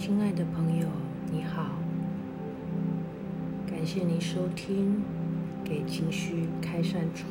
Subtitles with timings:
[0.00, 0.86] 亲爱的朋友，
[1.30, 1.72] 你好，
[3.66, 5.02] 感谢您收听
[5.68, 7.28] 《给情绪开扇窗》，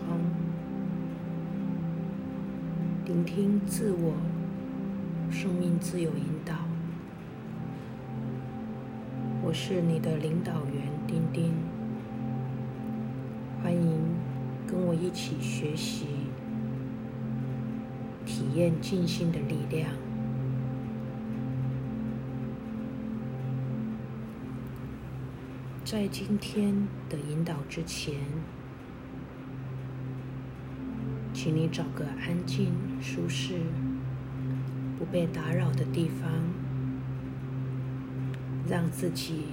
[3.07, 4.13] 聆听自我
[5.31, 6.53] 生命自由引导。
[9.43, 11.51] 我是你的领导员丁丁，
[13.63, 13.99] 欢迎
[14.67, 16.05] 跟我一起学习，
[18.27, 19.89] 体验静心的力量。
[25.91, 28.13] 在今天的引导之前，
[31.33, 32.71] 请你找个安静、
[33.01, 33.55] 舒适、
[34.99, 36.29] 不被打扰的地方，
[38.69, 39.45] 让自己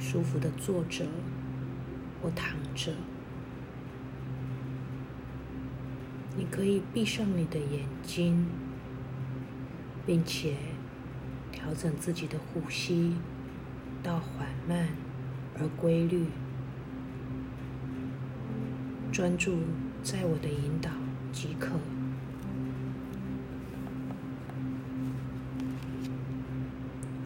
[0.00, 1.06] 舒服的坐着
[2.20, 2.94] 或躺着。
[6.36, 8.44] 你可以闭上你的眼睛，
[10.04, 10.56] 并且
[11.52, 13.14] 调整自己的呼吸
[14.02, 14.88] 到缓慢。
[15.60, 16.26] 而规律，
[19.10, 19.58] 专注
[20.02, 20.90] 在我的引导
[21.32, 21.70] 即可。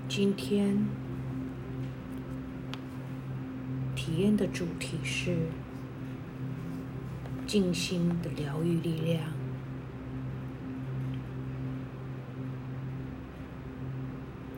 [0.09, 0.87] 今天
[3.95, 5.49] 体验的主题是
[7.47, 9.33] 静心的疗愈力量。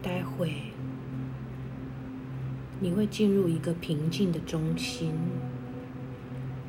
[0.02, 0.73] 待会。
[2.84, 5.14] 你会进入一个平静的中心，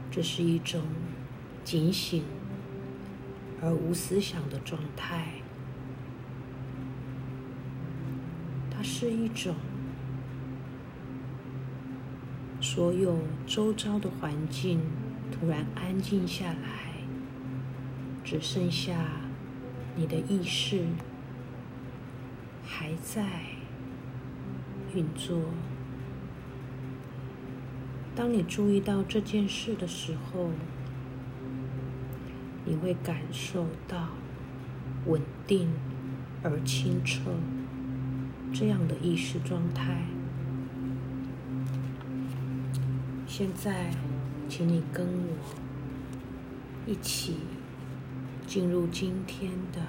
[0.10, 0.82] 这是一种
[1.66, 2.24] 警醒
[3.62, 5.28] 而无思想的状态。
[8.72, 9.56] 它是一种
[12.62, 14.80] 所有周遭的环境
[15.34, 16.94] 突然安静下来，
[18.24, 19.06] 只剩下
[19.98, 20.86] 你的意识
[22.64, 23.26] 还在
[24.94, 25.42] 运作。
[28.16, 30.50] 当你注意到这件事的时候，
[32.64, 34.08] 你会感受到
[35.06, 35.70] 稳定
[36.42, 37.20] 而清澈
[38.54, 40.06] 这样的意识状态。
[43.28, 43.92] 现在，
[44.48, 45.36] 请你跟我
[46.88, 47.36] 一起
[48.48, 49.82] 进入今天的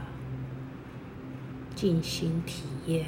[1.76, 3.06] 静心体验。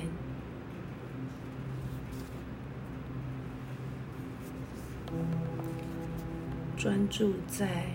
[6.78, 7.86] 专注在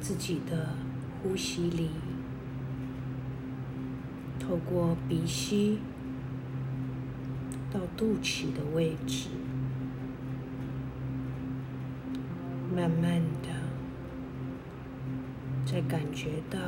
[0.00, 0.70] 自己的
[1.22, 1.90] 呼吸里，
[4.40, 5.78] 透过鼻吸
[7.72, 9.28] 到肚脐的位置，
[12.74, 13.48] 慢慢的
[15.64, 16.58] 在感觉到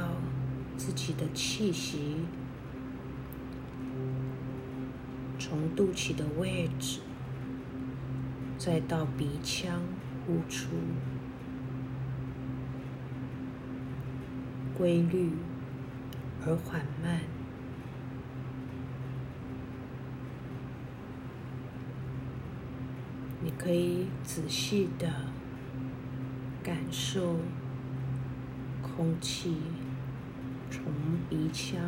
[0.77, 2.19] 自己的气息
[5.37, 7.01] 从肚脐的位置，
[8.57, 9.81] 再到鼻腔。
[10.27, 10.69] 呼出，
[14.77, 15.33] 规律
[16.47, 17.21] 而缓慢。
[23.44, 25.09] 你可以仔细的
[26.62, 27.41] 感受
[28.81, 29.56] 空气
[30.71, 30.84] 从
[31.28, 31.81] 鼻腔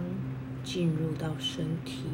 [0.64, 2.08] 进入到身体，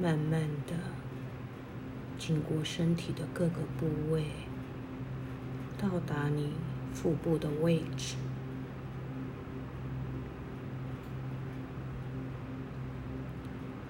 [0.00, 1.01] 慢慢的。
[2.24, 4.26] 经过身体的各个部位，
[5.76, 6.52] 到达你
[6.94, 8.14] 腹部的位置，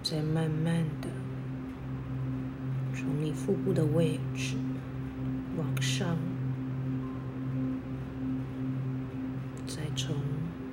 [0.03, 1.10] 再慢慢的
[2.94, 4.56] 从你腹部的位置
[5.59, 6.16] 往上，
[9.66, 10.16] 再从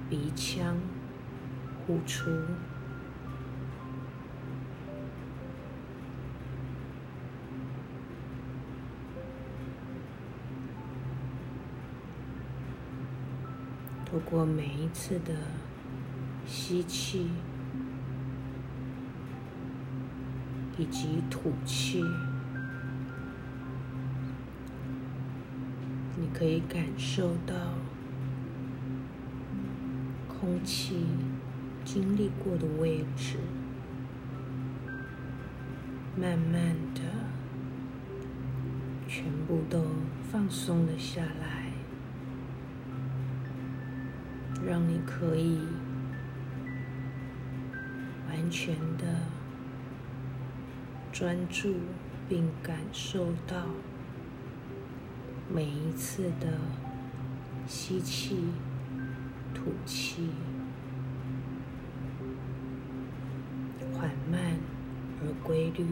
[0.09, 0.78] 鼻腔
[1.86, 2.30] 呼出。
[14.11, 15.35] 透过每一次的
[16.47, 17.29] 吸气
[20.79, 22.03] 以及吐气，
[26.17, 27.53] 你可以感受到
[30.28, 31.05] 空气
[31.85, 33.38] 经历过的位置，
[36.20, 37.02] 慢慢的
[39.08, 39.85] 全部都
[40.32, 41.68] 放松了下来。
[44.69, 45.61] 让你可以
[48.27, 49.03] 完全的
[51.11, 51.73] 专注，
[52.29, 53.66] 并感受到
[55.51, 56.59] 每一次的
[57.66, 58.37] 吸气、
[59.55, 60.29] 吐气，
[63.91, 64.39] 缓慢
[65.23, 65.83] 而规律。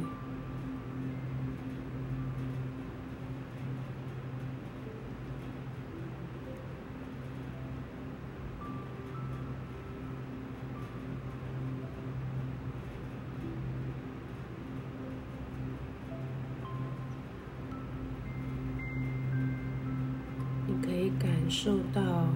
[20.81, 22.27] 可以感受到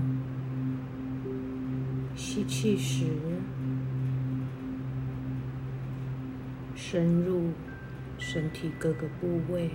[2.16, 3.06] 吸气时。
[6.74, 7.52] 深入
[8.18, 9.70] 身体各个部位，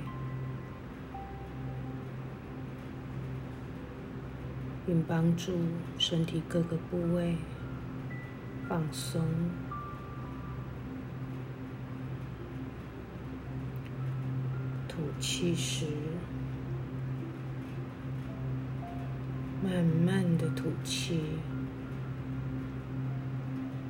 [4.84, 5.52] 并帮助
[5.96, 7.36] 身体各个部位
[8.68, 9.22] 放松。
[14.88, 15.86] 吐气时，
[19.66, 21.20] 慢慢的吐气，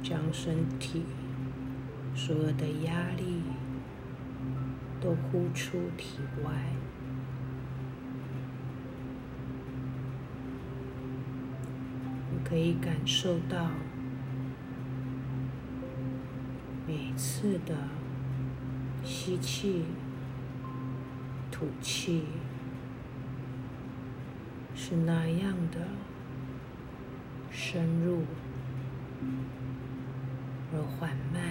[0.02, 1.04] 将身体。
[2.14, 3.42] 所有的压力
[4.98, 6.50] 都呼出体外，
[12.32, 13.68] 你可以感受到
[16.86, 17.76] 每次的
[19.04, 19.84] 吸气、
[21.50, 22.24] 吐气
[24.88, 25.80] 是那样的
[27.50, 28.22] 深入
[30.72, 31.45] 而缓慢。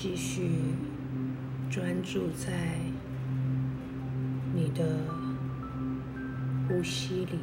[0.00, 0.48] 继续
[1.68, 2.52] 专注在
[4.54, 4.84] 你的
[6.68, 7.40] 呼吸里，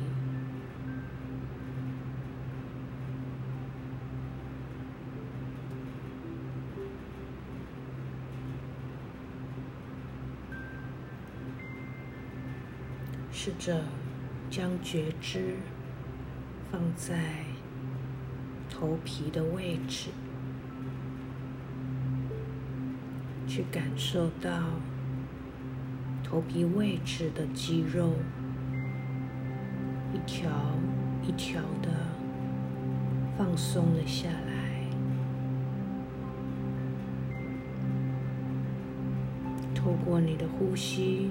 [13.34, 13.84] 试着
[14.50, 15.57] 将觉知
[16.72, 17.44] 放在
[18.69, 20.10] 头皮的位置。
[23.56, 24.52] 去感受到
[26.22, 28.12] 头皮位置的肌肉
[30.13, 30.52] 一条
[31.24, 31.90] 一条的
[33.38, 34.90] 放松了下来，
[39.74, 41.30] 透过你的呼吸，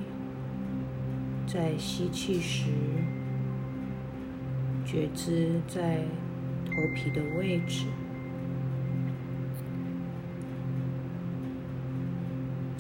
[1.47, 2.71] 在吸气时
[4.87, 5.99] 觉知在
[6.65, 7.85] 头皮的位置。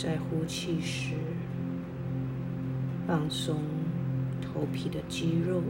[0.05, 1.15] 在呼气时，
[3.06, 3.56] 放松
[4.43, 5.62] 头皮的肌肉，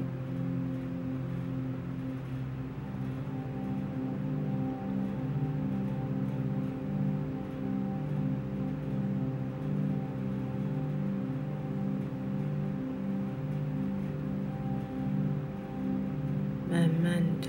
[16.69, 17.49] 慢慢的，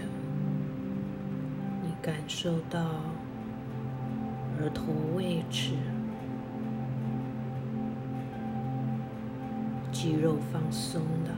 [1.81, 2.79] 你感受到
[4.59, 5.71] 额头位置。
[10.05, 11.35] 肌肉放松了，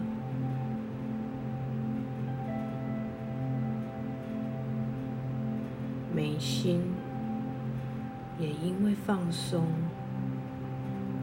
[6.14, 6.82] 眉心
[8.38, 9.64] 也因为放松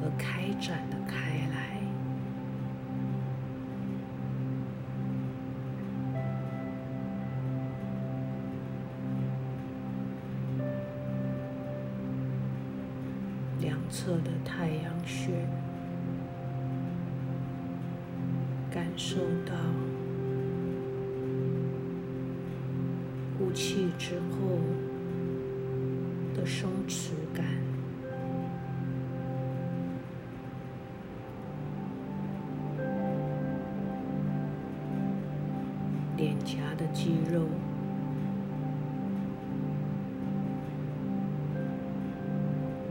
[0.02, 1.33] 而开展的开。
[26.34, 27.44] 的松弛感，
[36.16, 37.46] 脸颊的肌肉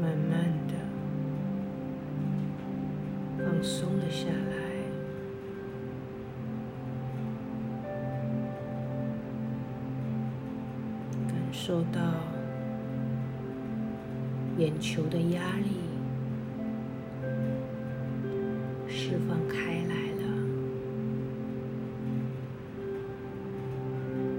[0.01, 0.73] 慢慢的
[3.37, 4.53] 放松了下来。
[11.27, 12.01] 感受到
[14.57, 15.71] 眼球的压力
[18.87, 20.23] 释放开来了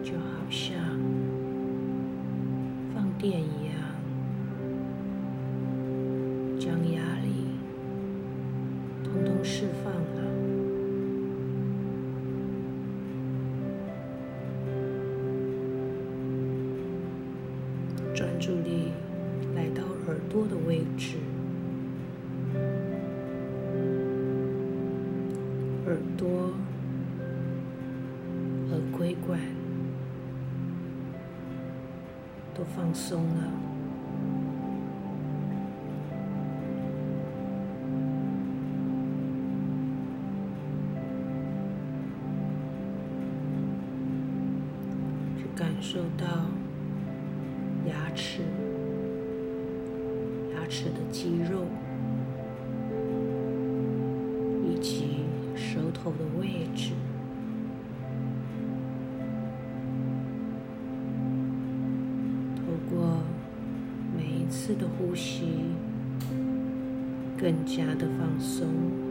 [0.04, 0.78] 就好像
[2.94, 3.74] 放电一样
[6.60, 7.48] 将压力
[9.02, 10.24] 通通释放了。
[18.14, 18.92] 专注力
[19.56, 21.16] 来到耳朵的位置，
[25.86, 26.52] 耳朵、
[28.70, 29.40] 耳归管
[32.54, 33.73] 都放松了。
[51.14, 51.60] 肌肉，
[54.68, 55.20] 以及
[55.54, 56.90] 舌头的位置。
[62.56, 63.20] 透过
[64.16, 65.44] 每一次的呼吸，
[67.38, 69.03] 更加的放松。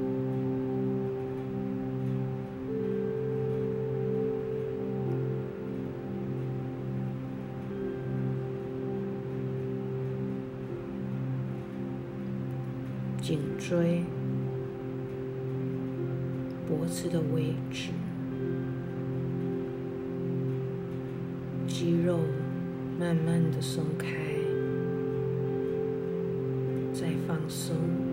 [13.73, 14.03] 椎、
[16.67, 17.89] 脖子的位置，
[21.67, 22.19] 肌肉
[22.99, 24.09] 慢慢的松开，
[26.93, 28.12] 再放松。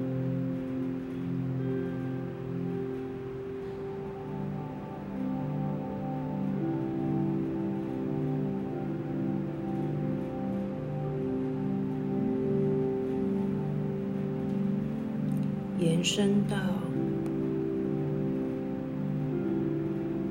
[16.00, 16.56] 延伸到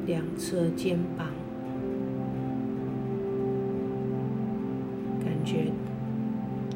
[0.07, 1.27] 两侧肩膀，
[5.23, 5.65] 感觉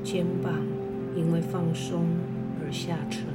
[0.03, 0.53] 肩膀
[1.15, 2.05] 因为放松
[2.61, 3.25] 而下沉，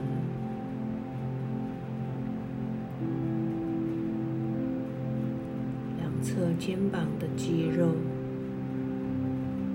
[5.99, 7.89] 两侧肩膀的肌肉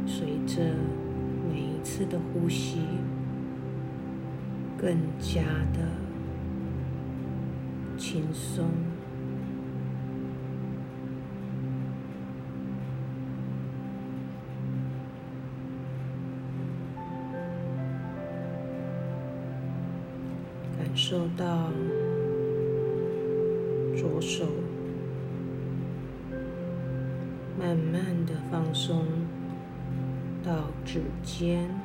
[0.06, 0.64] 随着
[1.52, 2.78] 每一次的呼吸。
[4.84, 5.80] 更加的
[7.98, 8.66] 轻松，
[20.78, 21.70] 感受到
[23.96, 24.46] 左手
[27.58, 29.06] 慢慢的放松
[30.44, 31.83] 到指尖。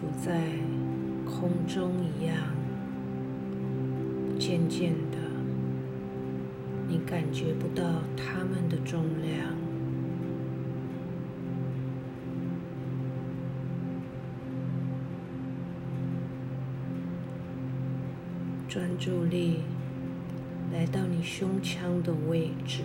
[0.00, 0.40] 浮在
[1.24, 2.36] 空中一样，
[4.38, 5.18] 渐渐的，
[6.86, 7.84] 你感觉不到
[8.16, 9.56] 它们的重量，
[18.68, 19.62] 专注力
[20.72, 22.84] 来到你胸腔的位置。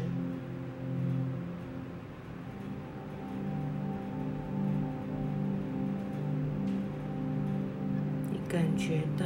[8.54, 9.26] 感觉到，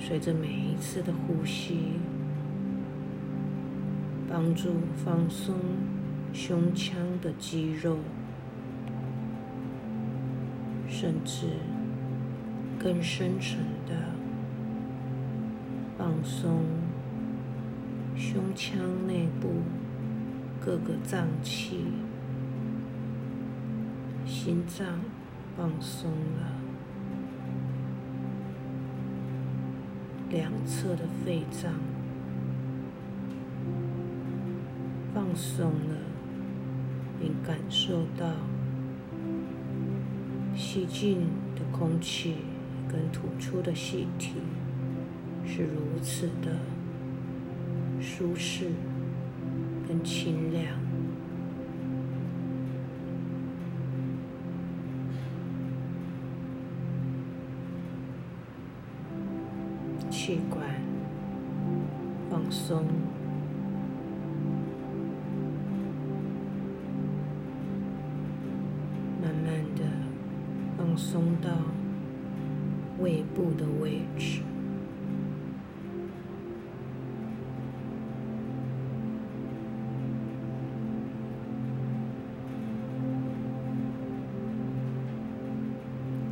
[0.00, 2.00] 随着每一次的呼吸，
[4.28, 4.70] 帮助
[5.04, 5.54] 放松
[6.32, 7.98] 胸腔的肌肉，
[10.88, 11.46] 甚至
[12.80, 13.94] 更深层的
[15.96, 16.64] 放松
[18.16, 19.62] 胸腔内部
[20.60, 21.84] 各个脏器、
[24.26, 24.98] 心脏。
[25.56, 26.50] 放松了，
[30.30, 31.72] 两侧的肺脏
[35.14, 35.96] 放松了，
[37.20, 38.32] 并感受到
[40.56, 41.20] 吸进
[41.54, 42.38] 的空气
[42.88, 44.32] 跟吐出的气体
[45.46, 46.58] 是如此的
[48.00, 48.72] 舒适
[49.86, 50.93] 跟清凉。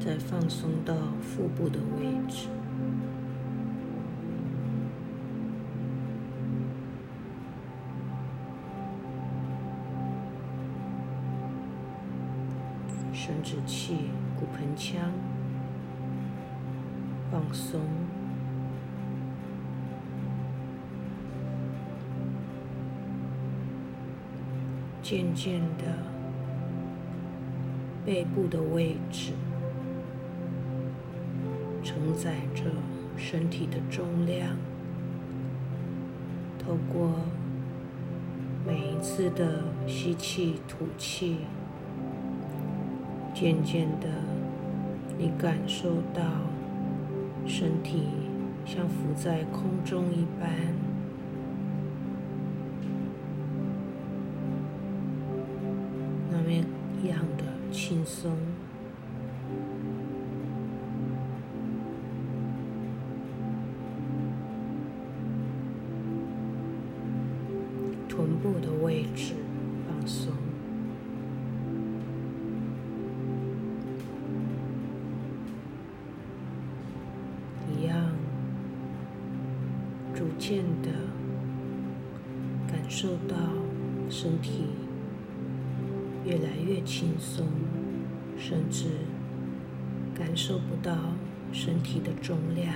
[0.05, 2.49] 再放松到腹部的位置，
[13.13, 15.13] 生殖器、骨盆腔
[17.31, 17.81] 放松，
[25.01, 25.97] 渐渐的
[28.05, 29.35] 背部的位置。
[32.03, 32.65] 承载着
[33.17, 34.57] 身体的重量，
[36.59, 37.13] 透过
[38.67, 41.37] 每一次的吸气、吐气，
[43.33, 44.09] 渐渐的，
[45.17, 46.25] 你感受到
[47.47, 48.03] 身体
[48.67, 50.51] 像浮在空中一般，
[56.33, 56.51] 那么
[57.07, 58.37] 样的轻松。
[88.43, 88.87] 甚至
[90.19, 90.97] 感受不到
[91.53, 92.75] 身体的重量。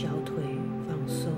[0.00, 0.36] 小腿
[0.86, 1.32] 放松，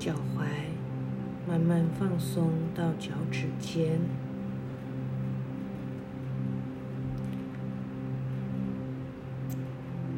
[0.00, 0.48] 脚踝
[1.48, 4.00] 慢慢放松到脚趾尖，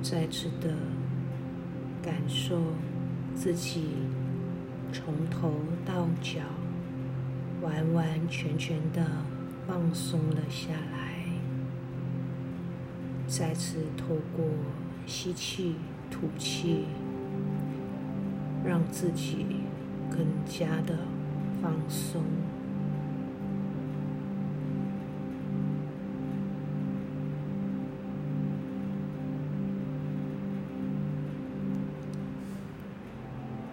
[0.03, 0.75] 再次的
[2.03, 2.59] 感受
[3.35, 3.91] 自己。
[4.93, 5.55] 从头
[5.87, 6.43] 到脚，
[7.63, 9.03] 完完全全的
[9.67, 11.25] 放松了下来。
[13.27, 14.45] 再次透过
[15.07, 15.77] 吸气、
[16.11, 16.85] 吐气，
[18.63, 19.47] 让自己
[20.11, 20.99] 更加的
[21.63, 22.23] 放松。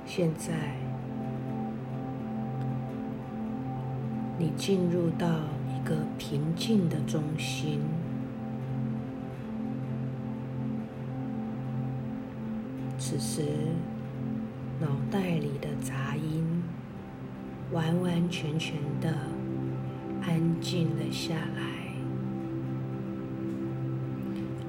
[0.05, 0.78] 现在。
[4.39, 5.27] 你进入到
[5.67, 7.81] 一个平静的中心，
[12.97, 13.41] 此时
[14.79, 16.63] 脑袋里的杂音
[17.73, 19.13] 完完全全的
[20.21, 21.93] 安静了下来。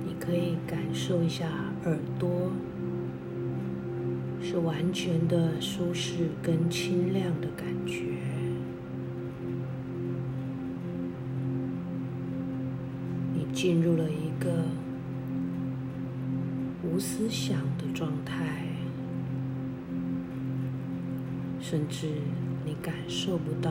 [0.04, 1.46] 你可以感受一下
[1.84, 2.50] 耳朵
[4.42, 8.39] 是完全的舒适跟清亮的感觉。
[13.62, 14.64] 进入了一个
[16.82, 18.64] 无思想的状态，
[21.60, 22.06] 甚至
[22.64, 23.70] 你感受不到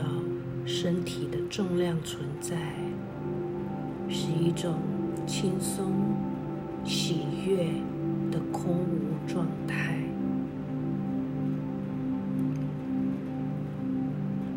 [0.64, 2.56] 身体的重量存在，
[4.08, 4.76] 是一种
[5.26, 5.92] 轻松、
[6.84, 7.66] 喜悦
[8.30, 9.98] 的空无状态。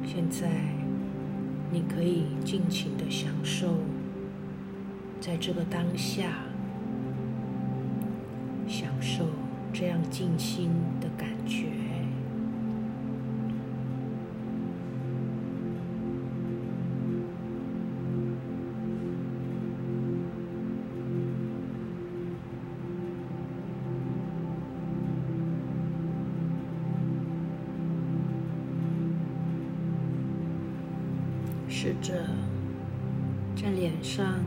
[0.06, 0.48] 现在，
[1.72, 3.80] 你可以尽情的享受。
[5.26, 6.24] 在这个当下
[8.68, 9.24] 享受
[9.72, 11.68] 这样静心的感觉。
[31.70, 32.28] 试着
[33.56, 34.44] 在脸上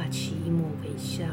[0.00, 1.26] 挂起一抹微笑，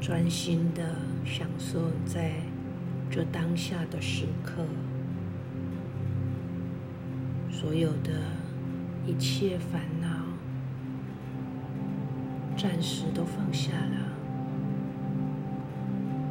[0.00, 2.32] 专心的享受在
[3.08, 4.64] 这当下的时刻，
[7.48, 8.10] 所有的
[9.06, 10.08] 一切烦恼
[12.56, 14.08] 暂时都放下了。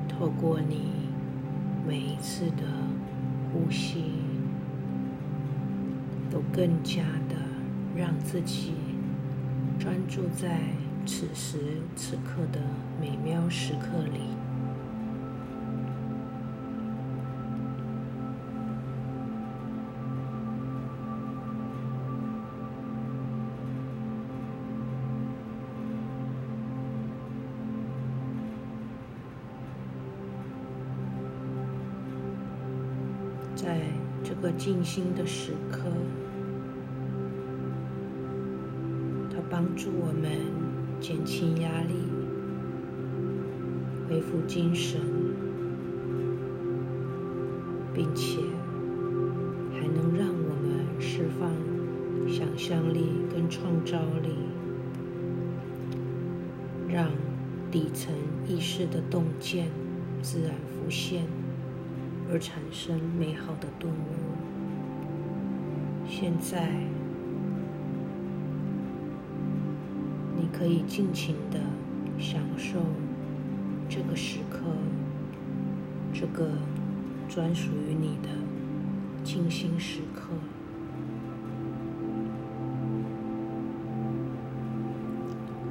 [0.10, 0.92] 透过你
[1.88, 2.64] 每一次的
[3.54, 4.04] 呼吸，
[6.32, 7.36] 都更加的
[7.96, 8.74] 让自己
[9.78, 10.60] 专注在
[11.06, 11.58] 此时
[11.96, 12.62] 此刻的
[13.00, 14.22] 美妙时刻里。
[33.54, 33.80] 在
[34.24, 35.84] 这个静心的时刻，
[39.62, 40.32] 帮助我们
[41.00, 41.93] 减轻压力、
[44.10, 45.00] 恢复精神，
[47.93, 48.41] 并且
[49.71, 51.47] 还能让我们释放
[52.28, 54.32] 想象力跟创造力，
[56.89, 57.12] 让
[57.69, 58.12] 底层
[58.47, 59.67] 意识的洞见
[60.24, 61.21] 自然浮现。
[62.34, 64.15] 而产生美好的顿悟。
[66.08, 66.71] 现在，
[70.52, 71.60] 可以尽情的
[72.20, 72.80] 享受
[73.90, 74.60] 这个时刻，
[76.14, 76.50] 这个
[77.28, 78.30] 专属于你的
[79.24, 80.34] 静心时刻。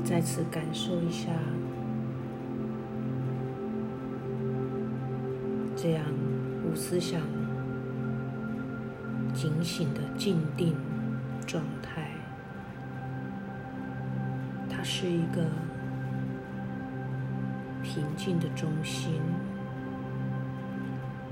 [0.03, 1.31] 再次感受一下
[5.77, 6.05] 这样。
[6.62, 7.21] 无思想、
[9.35, 10.77] 警醒的静定
[11.45, 12.12] 状态，
[14.81, 15.45] 它是一个
[17.83, 19.21] 平静的中心，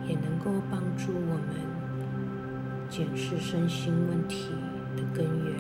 [0.07, 1.57] 也能够帮助我们
[2.91, 4.51] 检视身心问题
[4.95, 5.55] 的根源。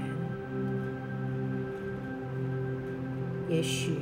[3.48, 3.94] 也许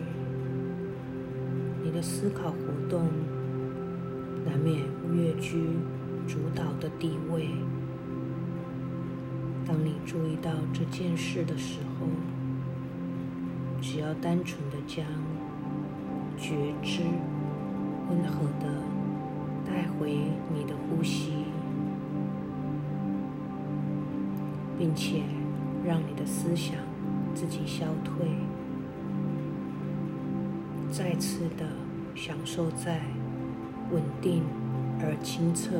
[1.81, 2.57] 你的思考活
[2.91, 3.09] 动。
[4.45, 4.79] 难免
[5.13, 5.67] 跃居
[6.25, 7.51] 主导的地位。
[9.67, 12.07] 当你注意到这件事的时候，
[13.97, 15.07] 只要单纯的将
[16.37, 17.01] 觉知
[18.11, 18.83] 温和的
[19.65, 20.19] 带回
[20.55, 21.33] 你的呼吸，
[24.79, 25.23] 并且
[25.83, 26.77] 让你的思想
[27.35, 28.29] 自己消退，
[30.91, 31.65] 再次的
[32.15, 33.01] 享受在。
[33.93, 34.43] 稳定
[35.01, 35.71] 而清澈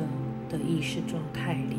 [0.49, 1.75] 的意识状态里，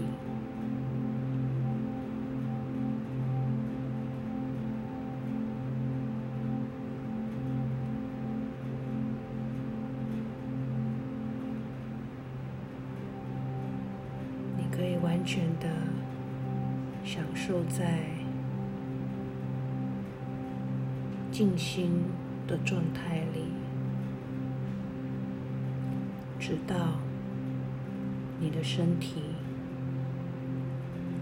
[28.70, 29.22] 身体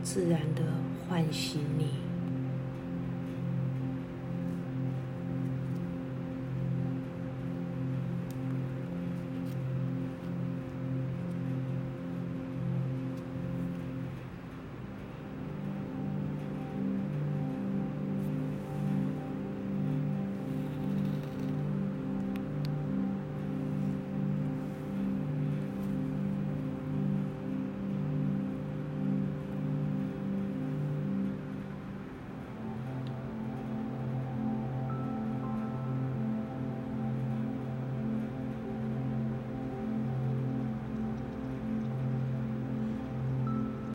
[0.02, 0.62] 自然的
[1.08, 2.15] 唤醒你。